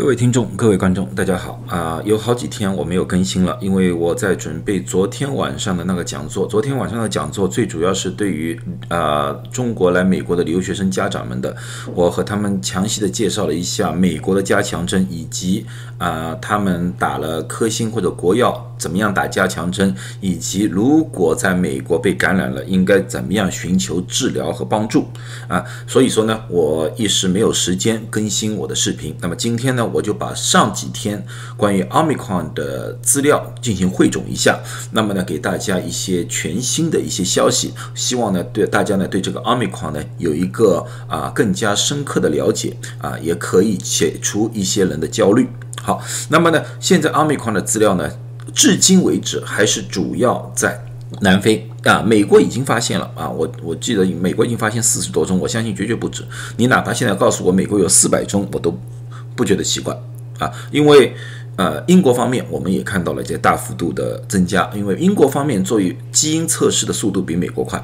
[0.00, 2.00] 各位听众、各位观众，大家好啊！
[2.06, 6.46] 有好几天我没有更新了，因为我在准备昨天晚上的那个讲座。
[6.46, 8.58] 昨天晚上的讲座最主要是对于
[8.88, 11.54] 啊中国来美国的留学生家长们的，
[11.94, 15.66] 我和他们详细的介绍了一下美国的加强针，以及
[15.98, 25.06] 啊他们打了科兴或者国药怎么样打加强针，以及如果在美国被感染了，应该怎么样寻求治疗和帮助
[25.46, 25.62] 啊。
[25.86, 29.14] 所以说呢，我一时没有时间更新我的视频。
[29.20, 29.86] 那么今天呢？
[29.92, 31.22] 我就把上几天
[31.56, 34.58] 关于 Omicron 的资料进行汇总一下，
[34.92, 45.48] 那么呢，给大家一些全新的一些消息，希望呢，对大家呢，对这个 Omicron 呢，有一个啊更加深刻的了解啊，也可以解除一些人的焦虑。
[45.82, 48.08] 好，那么呢，现在 Omicron 的资料呢，
[48.54, 50.82] 至今为止还是主要在
[51.20, 56.24] 南非啊，美国已经发现了啊，我我记得美国已经发现四十多宗，我相信绝对不止。
[56.56, 58.78] 你哪怕现在告诉我美国有四百宗，我都。
[59.36, 59.98] 不觉得奇怪
[60.38, 61.14] 啊，因为
[61.56, 65.80] 呃，英国方面我们也看到了这大幅度的增加，因为英国方面做
[66.12, 67.78] 基因测试的速度比美国快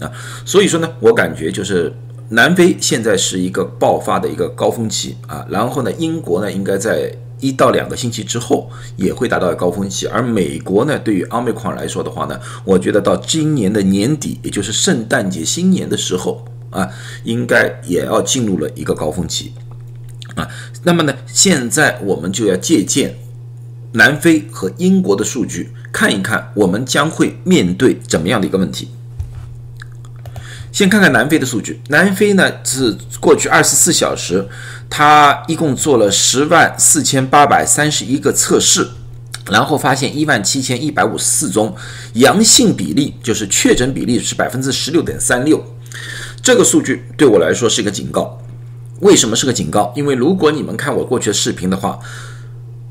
[0.00, 0.12] 啊，
[0.44, 1.90] 所以说呢，我感觉就是
[2.28, 16.88] 南非现在是一个爆发的一个高峰期啊，然后呢，英国呢应该在一到两个星期之后也会达到高峰期，而美国呢，对于奥密克戎来说的话呢，我觉得到今年的年底，也就是圣诞节新年的时候啊，
[17.24, 19.52] 应该也要进入了一个高峰期。
[20.34, 20.48] 啊，
[20.82, 23.14] 那么呢，现在我们就要借鉴
[23.92, 28.88] 南非和英国的数据，看一看我们将会面对怎么样的一个问题。
[30.70, 34.46] 先看看南非的数据，南非呢是过去二十四小时，
[34.88, 38.86] 它一共做了十万四千八百三十一个测试，
[39.50, 41.74] 然后发现一万七千一百五十四宗
[42.14, 45.64] 阳性比例，就是确诊比例是百分之十六点三六。
[46.42, 48.38] 这个数据对我来说是一个警告。
[49.00, 49.92] 为什么是个警告？
[49.96, 51.98] 因为如果你们看我过去的视频的话，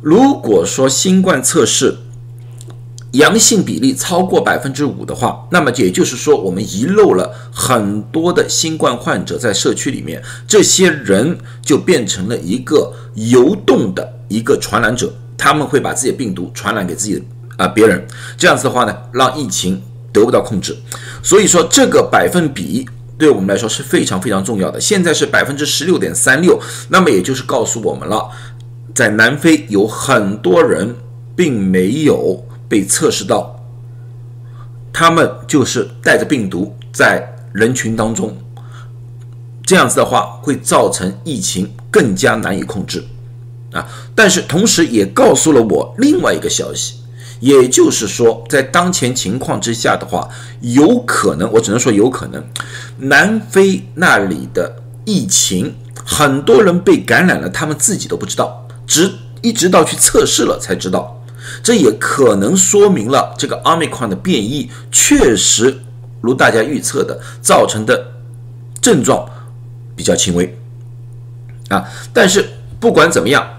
[0.02, 1.98] 如果说新冠测试
[3.18, 17.22] 阳性比例超过百分之五的话，那么也就是说我们遗漏了很多的新冠患者在社区里面，这些人就变成了一个游动的一个传染者，他们会把自己的病毒传染给自己
[17.58, 18.06] 啊别人，
[18.38, 20.76] 这样子的话呢，让疫情得不到控制。
[21.22, 22.88] 所以说这个百分比。
[23.20, 24.80] 对我们来说是非常非常重要的。
[24.80, 28.30] 现在是百分之十六点三六，那么也就是告诉我们了，
[28.94, 30.96] 在南非有很多人
[31.36, 33.60] 并没有被测试到，
[34.92, 38.38] 他们就是带着病毒在人群当中，
[39.64, 43.04] 这样子的话会造成疫情更加难以控制
[43.72, 43.88] 啊。
[44.16, 46.96] 但是同时也告诉了我另外一个消息。
[47.40, 50.28] 也就是说，在当前情况之下的话，
[50.62, 52.44] 有可能，我只能说有可能，
[52.98, 59.14] 南非那里的疫情，很多人被感染了，他们自己都不知道，直
[59.44, 61.17] 一直到去测试了才知道。
[61.64, 65.82] 这也可能说明了这个奥密克戎的变异确实
[66.22, 68.14] 如大家预测的，造成的
[68.82, 69.30] 症状
[69.96, 70.58] 比较轻微
[71.70, 71.86] 啊。
[72.14, 72.50] 但是
[72.80, 73.54] 不管怎么样。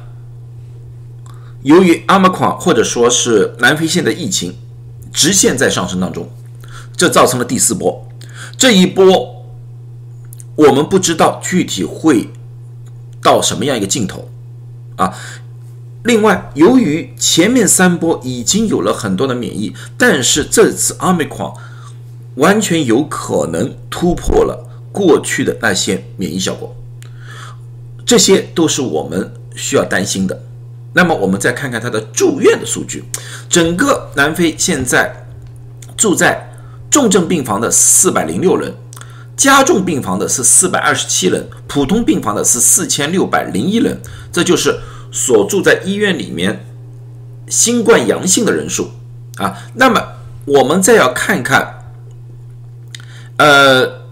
[1.64, 4.56] 由于阿马克或者说是南非现在疫情
[5.12, 6.30] 直线在上升当中，
[6.96, 8.08] 这造成了第四波。
[8.56, 9.44] 这一波
[10.54, 12.30] 我们不知道具体会
[13.20, 14.30] 到什么样一个尽头
[14.96, 15.12] 啊。
[16.08, 21.52] 另外，由于前面三波已经有了很多的免疫，但是这次阿米克
[22.36, 26.74] 完全有可能突破了过去的那些免疫效果，
[28.06, 30.42] 这些都是我们需要担心的。
[30.94, 33.04] 那么我们再看看他的住院的数据，
[33.50, 35.28] 整个南非现在
[35.94, 36.50] 住在
[36.90, 38.72] 重症病房的四百零六人，
[39.36, 44.00] 加重病房的是四百二十七人，普通病房的是四千六百零一人，
[44.32, 44.74] 这就是
[45.10, 46.64] 所住在医院里面
[47.48, 48.90] 新冠阳性的人数
[49.36, 49.56] 啊。
[49.74, 50.14] 那么
[50.44, 51.92] 我们再要看看，
[53.36, 54.02] 呃，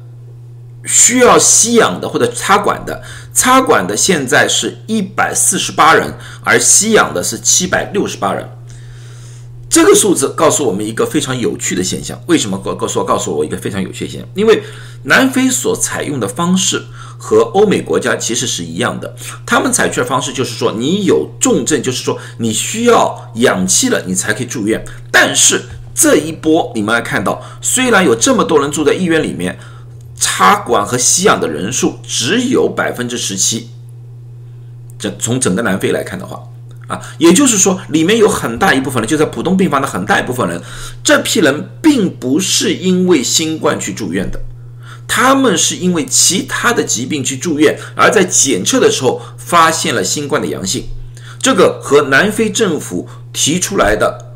[0.85, 3.03] 需要吸氧的或者插管的。
[3.33, 8.49] 插管的现在是一百四十八人，而吸氧的是七百六十八人。
[9.69, 12.19] 这个数字告诉我们一个非常有趣的现象。
[12.29, 14.29] 为什么告告诉告诉我一个非常有趣的现象？
[14.35, 14.63] 因为
[15.07, 16.85] 南非所采用的方式
[17.19, 19.17] 和欧美国家其实是一样的。
[19.45, 24.85] 他们采取的方式就是说，你有重症，就是说你需要氧气了，你才可以住院。
[25.11, 25.65] 但是
[25.95, 29.59] 这一波你们来看到，虽然有这么多人住在医院里面。
[30.19, 33.69] 插管和吸氧的人数只有百分之十七，
[34.99, 36.43] 整从整个南非来看的话，
[36.89, 40.59] 啊，也就是说，里面有很大一部分人就在普通病房的很大一部分人，
[41.05, 44.41] 这批人并不是因为新冠去住院的，
[45.09, 50.85] 他们是因为其他的疾病去住院，而在检测的时候发现了新冠的阳性，
[51.41, 54.33] 这个和南非政府提出来的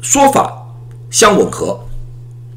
[0.00, 0.52] 说法
[1.10, 1.80] 相吻合。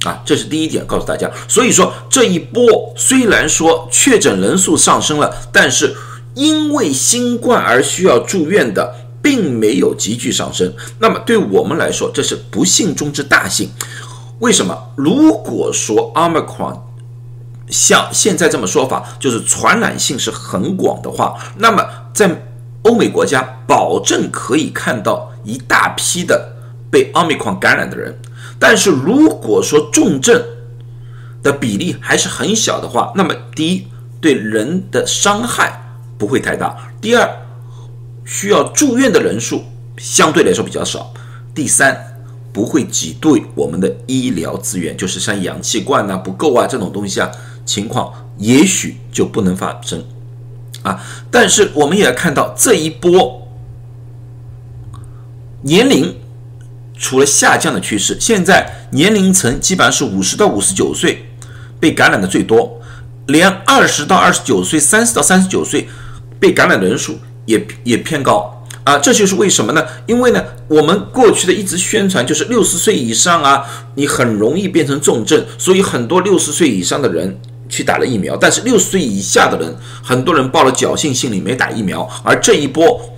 [0.05, 1.29] 啊，这是第一点，告诉大家。
[1.47, 5.93] 所以说这一波虽然说确诊人数上升了，但是
[6.35, 10.71] 因为新冠而需要住院的并没有急剧上升。
[10.99, 13.71] 那么对我们来说，这是不幸中之大幸。
[14.39, 14.77] 为什么？
[14.95, 16.79] 如果说 Omicron
[17.69, 22.43] 像现在这么说法，就是传染性是很广的话，那么在
[22.83, 26.53] 欧美国家保证可以看到一大批的
[26.89, 28.17] 被 Omicron 感染的人。
[28.59, 30.41] 但是如果说重症
[31.43, 33.87] 的比例还是很小的话，那么第一
[34.19, 37.29] 对人的伤害不会太大；第二
[38.25, 39.63] 需要住院的人数
[39.97, 41.13] 相对来说比较少；
[41.53, 41.95] 第三
[42.51, 47.29] 不会挤兑我们的医疗资源，就是像氧气罐呐不够啊这种东西啊
[47.67, 50.03] 情况也许就不能发生
[50.81, 50.99] 啊。
[51.29, 53.47] 但是我们也要看到这一波
[55.61, 56.15] 年龄。
[56.99, 61.29] 除了下降的趋势，现在年龄层基本上是五十到五十九岁
[61.79, 62.81] 被感染的最多，
[63.27, 65.87] 连二十到二十九岁、三十到三十九岁
[66.39, 68.97] 被感染人数也也偏高啊！
[68.97, 69.85] 这就是为什么呢？
[70.07, 73.63] 因为呢，我们过去的一直宣传就是六十岁以上啊，
[73.93, 83.09] 你很容易变成重症，所以很多六十岁以上的人去打了疫苗，但是六十岁以下的人，很多人抱了侥幸心理没打疫苗，而这一波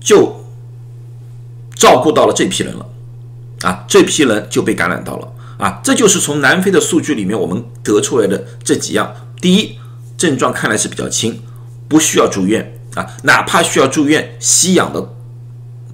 [0.00, 0.40] 就。
[1.74, 2.86] 照顾到了这批人了，
[3.62, 9.12] 啊，这批人就被感染到了，啊，这就是从南非的数据里面我们得出来的这几样。
[9.40, 9.76] 第一，
[10.16, 11.42] 症状看来是比较轻，
[11.88, 15.12] 不需要住院啊，哪怕需要住院，吸氧的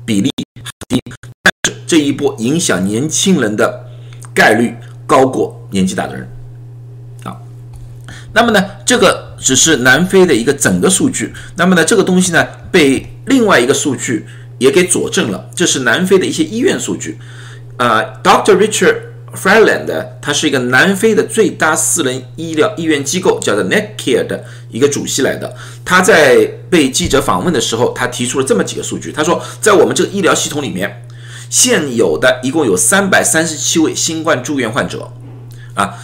[0.04, 0.30] 比例
[0.90, 1.00] 低，
[1.42, 3.86] 但是这一波影响年轻人的
[4.34, 4.76] 概率
[5.06, 6.28] 高过年纪大的人，
[8.38, 14.26] 那么呢，这个只是南非的一个整个数据，那么呢，这个东西呢，被另外一个数据。
[14.58, 17.16] 也给佐证了，这是南非的一些医院数据。
[17.76, 18.56] 啊，Dr.
[18.56, 18.96] Richard
[19.32, 19.86] Freeland，
[20.20, 25.54] 他是一个南非的最大私人医疗医院机构，叫做 Netcare 的一个主席来的。
[25.84, 29.12] 他在被记者访问的时候，他提出了这么几个数据。
[29.12, 31.06] 他说，在我们这个医疗系统里面，
[31.48, 35.12] 现有的一共有三百三十七位新冠住院患者，
[35.74, 35.94] 啊，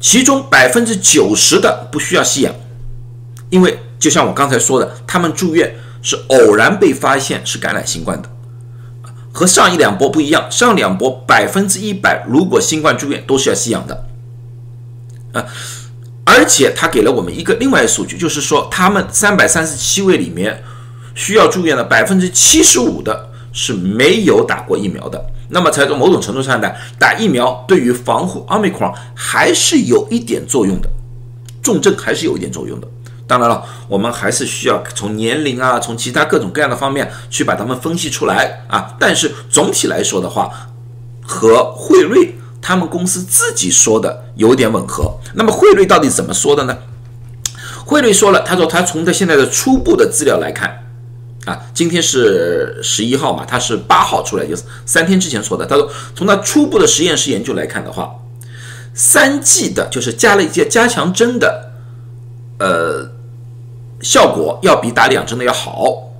[0.00, 2.54] 其中百分之九十的不需要吸氧，
[3.50, 5.76] 因为就像我刚才说的，他们住院。
[6.02, 8.28] 是偶然被发现是感染新冠的，
[9.32, 10.48] 和上一两波不一样。
[10.48, 14.04] 上两波百分之一百，如果新冠住院都是要吸氧的，
[15.32, 15.44] 啊，
[16.24, 20.62] 而且他给了我们一个另外的数据，就是说他们三百三十七位里面
[21.16, 25.20] 需要住院的百分之七十五的是没有打过疫苗的。
[25.48, 30.88] 那么才从某种程度上呢，打疫苗对于防护奥密克戎还是有一点作用的，
[31.62, 32.88] 重症还是有一点作用的。
[33.28, 38.94] 当然了，我们还是需要从年龄啊，从其他各种各样的方面去把它们分析出来啊。
[39.00, 40.48] 但是总体来说的话，
[41.26, 45.18] 和惠瑞他们公司自己说的有点吻合。
[45.34, 46.78] 那么惠瑞到底怎么说的呢？
[47.84, 50.85] 惠瑞说了，他说他从他现在的初步的资料来看，
[51.46, 55.64] 啊，今天是十一号嘛，他是八号出来，就是三天之前说的。
[55.64, 58.14] 他说从他初步的实验室研究来看的话，
[58.92, 61.72] 三剂的就是加了一些加强针的，
[62.58, 63.16] 呃。
[64.02, 66.12] 效果要比打两针的要好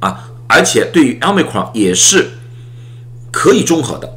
[0.00, 2.30] 啊，而且对于 Omicron 也是
[3.30, 4.16] 可以中和的，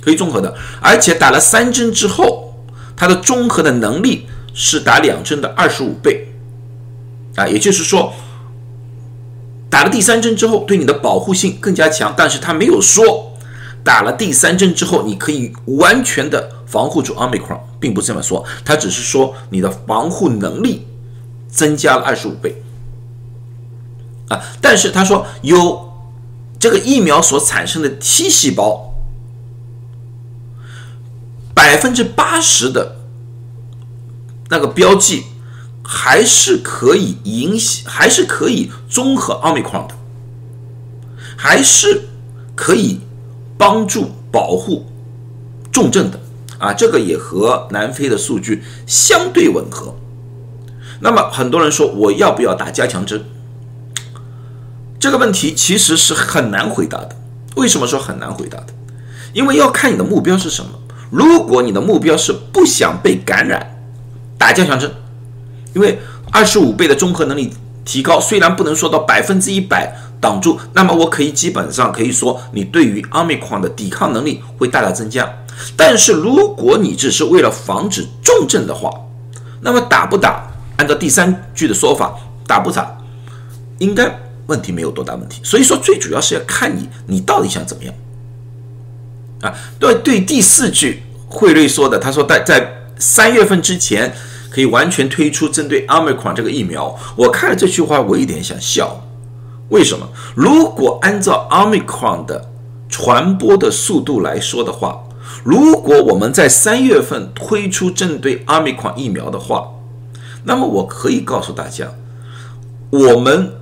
[0.00, 2.54] 可以中和的，而且打了三针之后，
[2.96, 6.28] 它的中和的能力是打两针的二十五倍
[7.34, 8.14] 啊，也就是说，
[9.76, 13.36] 打了第三针之后对你的保护性更加强，但是它没有说
[13.84, 20.86] 打了第三针之后你可以完全的防护住 Omicron，并不这么说，它只是说你的防护能力。
[21.48, 22.62] 增加了二十五倍，
[24.28, 24.38] 啊！
[24.60, 25.90] 但是他说有
[26.58, 28.92] 这个疫苗所产生的 T 细胞，
[31.54, 32.96] 百分之八十的
[34.50, 35.24] 那个标记
[35.88, 39.94] 还是可以影响，还是可以综合奥密克戎的，
[41.36, 42.08] 还是
[42.56, 42.98] 可以
[43.56, 44.84] 帮助保护
[45.70, 46.18] 重症的
[46.58, 46.72] 啊！
[46.72, 49.94] 这个也和南非的数据相对吻合。
[51.00, 53.24] 那么很多人说我要不要打加强针？
[54.98, 57.14] 这个问题其实是很难回答的。
[57.54, 58.74] 为什么说很难回答的？
[59.32, 60.70] 因为要看你的目标是什么。
[61.10, 63.78] 如果你的目标是不想被感染，
[64.36, 64.90] 打加强针，
[65.76, 65.98] 因为
[66.32, 67.52] 二十五倍的综合能力
[67.84, 75.30] 提高，虽然不能说到百分之一百挡住，那么我可以基本上可以说你对于奥密克戎的抵抗能力会大大增加。
[75.76, 78.90] 但是如果你只是为了防止重症的话，
[79.60, 80.50] 那么打不打？
[80.78, 82.14] 按照第三句的说法，
[82.46, 82.96] 打不打，
[83.78, 85.42] 应该问题没有多大问题。
[85.44, 87.94] 所以说，最主要是要看你你到底想怎么样
[89.42, 89.54] 啊？
[89.78, 94.14] 对对，第四句惠瑞说的，他说在在三月份之前
[94.56, 96.98] 可以完全推出针对奥密克戎这个疫苗。
[97.14, 99.06] 我看了这句话，我一点想笑。
[99.68, 100.08] 为什么？
[100.34, 102.50] 如果按照奥密克戎的
[102.88, 105.04] 传播的速度来说的话，
[105.44, 109.68] 如果我们在三月份推出针对阿米克疫苗的话，
[110.44, 111.92] 那么我可以告诉大家，
[112.88, 113.52] 我们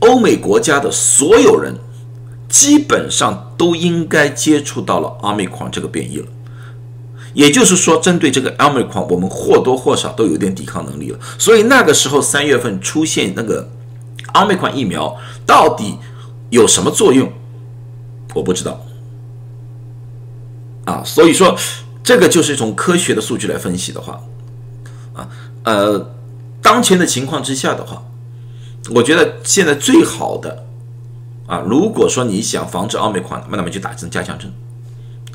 [0.00, 1.74] 欧美国家的所有人
[2.50, 6.26] 基本上都应该接触到了阿米克这个变异了。
[7.34, 11.18] 也就是说，针对这个阿米克我们或多或少都有点抵抗能力了。
[11.38, 13.68] 所以那个时候三月份出现那个
[14.32, 15.98] 阿米克疫苗到底
[16.50, 17.32] 有什么作用，
[18.34, 18.80] 我不知道。
[20.84, 21.56] 啊，所以说，
[22.02, 24.20] 这个就是一种科学的数据来分析的话，
[25.14, 25.28] 啊，
[25.62, 26.10] 呃，
[26.60, 28.02] 当前的情况之下的话，
[28.90, 30.66] 我觉得现在最好的，
[31.46, 34.52] 啊，如果说你想防止奥密克戎，那么就打针加强针，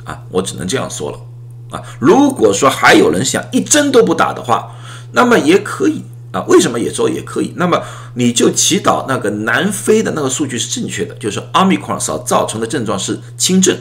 [0.04, 1.20] 啊，我只能这样说了，
[1.70, 4.72] 啊，如果说还有人想一针都不打的话，
[5.12, 7.54] 那么也可以，啊，为什么也说也可以？
[7.58, 7.82] 那么
[8.16, 13.78] 你就祈祷那个南非的那个数据是正确的，就是奥密克戎所造成的症状是轻症。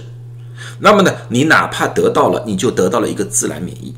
[0.81, 3.95] 那么呢，你哪怕得到了，你就得到了一个自然免疫，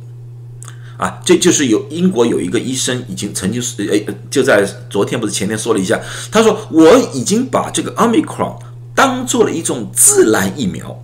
[0.97, 5.99] 啊，这就是有英国有一个医生已经曾经诶，就在昨天不是前天说了一下，
[6.30, 8.59] 他说我已经把这个奥密克戎
[8.95, 11.00] 当做了一种自然疫苗，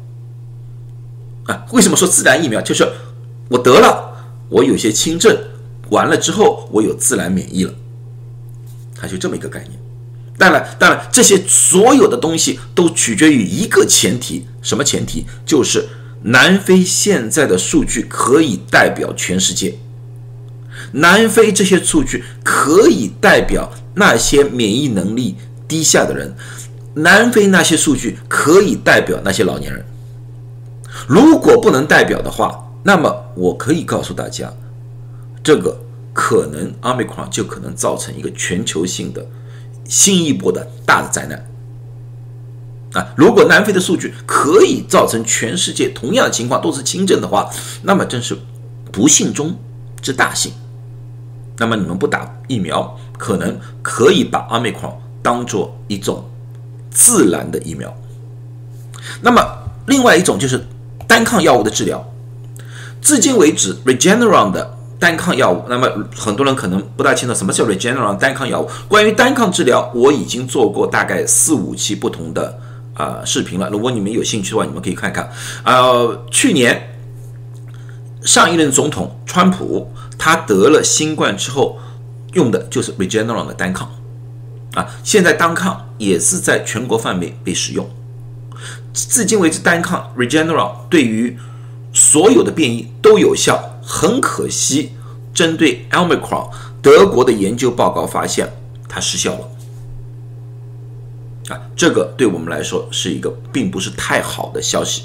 [1.44, 2.60] 啊，为什么说自然疫苗？
[2.60, 2.86] 就是
[3.48, 4.16] 我得了，
[4.48, 5.36] 我有些轻症，
[5.90, 7.74] 完了之后我有自然免疫了，
[8.94, 9.72] 他就这么一个概念。
[10.36, 15.24] 当然，当然，这些所有的东西都取决于一个前提，什么前提？
[15.46, 15.86] 就是
[16.22, 19.78] 南非现在的数据可以代表全世界，
[20.92, 25.36] 南非这些数据可以代表那些免疫能力
[25.68, 26.34] 低下的人，
[26.94, 29.84] 南非那些数据可以代表那些老年人。
[31.06, 34.52] 如果不能代表的话，那么我可以告诉大家，
[35.42, 35.78] 这个
[36.12, 39.26] 可能阿美克就可能造成一个全球性的。
[39.87, 41.46] 新一波的大的灾难
[42.94, 43.12] 啊！
[43.18, 47.50] 如果南非的数据可以造成全世界同样的情况都是轻症的话，
[47.82, 48.34] 那么真是
[48.90, 49.54] 不幸中
[50.00, 50.52] 之大幸。
[51.58, 54.90] 那么你们不打疫苗，可能可以把阿美克
[55.23, 56.25] 当做一种
[56.90, 57.94] 自然的疫苗。
[59.20, 59.42] 那么
[59.87, 60.66] 另外一种就是
[61.06, 62.04] 单抗药物的治疗，
[63.00, 64.78] 至今为止，Regeneron 的。
[64.96, 68.70] 单抗药物，那么很多人可能不大清楚什么叫 Regeneron 单抗药物。
[68.88, 72.58] 关于单抗治疗，我已经做过大概四五期不同的
[72.94, 73.68] 啊视频了。
[73.68, 75.30] 如果你们有兴趣的话，你们可以看看。
[75.62, 76.96] 呃，去年
[78.23, 81.78] 上一任总统川普他得了新冠之后
[82.32, 83.90] 用的就是 Regeneron 的单抗
[84.73, 87.87] 啊，现在单抗也是在全国范围被使用。
[88.94, 91.36] 至今为止，单抗 Regeneron 对于
[91.92, 93.72] 所有的变异都有效。
[93.86, 94.92] 很可惜，
[95.34, 96.48] 针对 Omicron，
[96.80, 98.50] 德国的研究报告发现
[98.88, 99.50] 它失效了。
[101.54, 105.02] 啊，这个对我们来说是一个并不是太好的消息。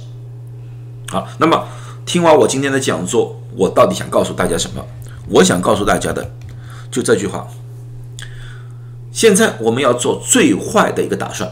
[1.10, 1.67] 好，那么
[2.05, 4.86] 听完我今天的讲座，我到底想告诉大家什么？
[5.27, 6.31] 我想告诉大家的
[6.89, 7.46] 就这句话：
[9.12, 11.51] 现在我们要做最坏的一个打算，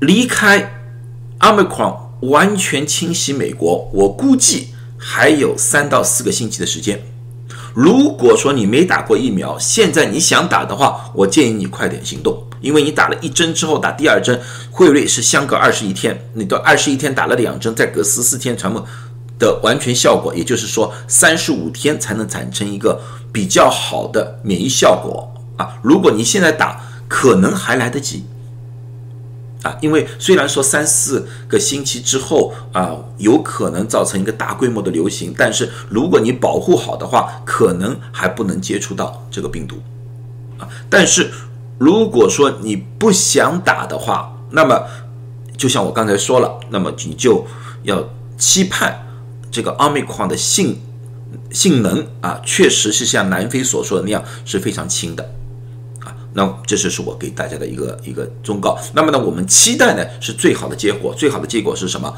[0.00, 0.82] 离开
[1.38, 4.74] 阿美狂完全侵袭美国，我估计。
[5.02, 7.02] 还有三到四个星期的时间。
[7.72, 14.38] 如果说你没打过疫苗，现在你想打的话，我建议你快点行动，因为你打了一针之后打第二针，
[14.70, 18.84] 汇率是相隔二十一天，你到二十一天打了两针，再隔十四天传播
[19.38, 23.00] 的完全效果，也就是说三十五天才能产生一个
[23.32, 25.78] 比较好的免疫效果啊。
[25.82, 26.78] 如果你现在打，
[27.08, 28.26] 可能还来得及。
[29.62, 39.76] 啊，因为虽然说三四个星期之后啊，有可能造成一个大规模的流行，但是如果你保护好的话，可能还不能接触到这个病毒，
[40.58, 41.30] 啊，但是
[41.78, 44.82] 如果说你不想打的话，那么
[45.56, 47.46] 就像我刚才说了，那么你就
[47.82, 49.06] 要期盼
[49.50, 50.80] 这个奥密克戎的性
[51.50, 55.34] 性能啊，确实是像南非所说的那样是非常轻的。
[56.32, 58.78] 那这就是我给大家的一个一个忠告。
[58.94, 61.14] 那么呢，我们期待呢是最好的结果。
[61.14, 62.14] 最好的结果是什么？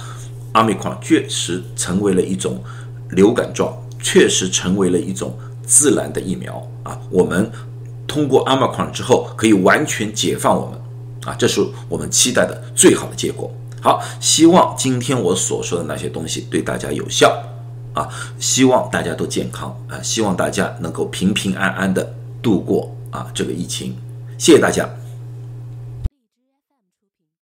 [0.53, 2.63] 阿米矿确实成为了一种
[3.11, 7.01] 流感状，确实成为了一种自然的疫苗啊。
[7.09, 7.51] 我们
[8.07, 10.79] 通过阿米矿之后，可以完全解放我们
[11.25, 13.51] 啊，这是我们期待的最好的结果。
[13.81, 17.43] 好，希望今天我所说的那些东西对大家有效
[17.95, 18.07] 啊，
[18.39, 22.92] 希望大家都健康啊，希望大家能够平平安安的度过。
[23.13, 23.95] 啊，这个疫情，
[24.37, 24.89] 谢谢大家。